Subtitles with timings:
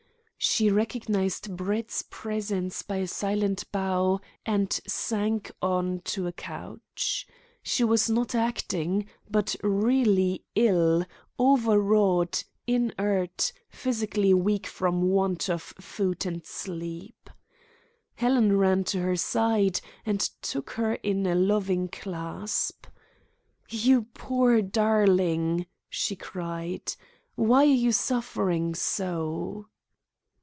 [0.43, 7.27] She recognised Brett's presence by a silent bow, and sank on to a couch.
[7.61, 11.05] She was not acting, but really ill,
[11.39, 17.29] overwrought, inert, physically weak from want of food and sleep.
[18.15, 22.87] Helen ran to her side, and took her in a loving clasp.
[23.69, 26.95] "You poor darling!" she cried.
[27.35, 29.67] "Why are you suffering so?"